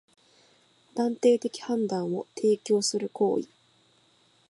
[0.03, 0.09] 断定的判
[1.85, 3.47] 断を提供する行為